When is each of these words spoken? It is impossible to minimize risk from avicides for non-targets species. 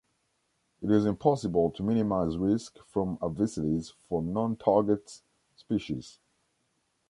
It 0.81 0.89
is 0.89 1.05
impossible 1.05 1.69
to 1.69 1.83
minimize 1.83 2.35
risk 2.35 2.79
from 2.87 3.19
avicides 3.21 3.93
for 4.09 4.23
non-targets 4.23 5.21
species. 5.55 6.17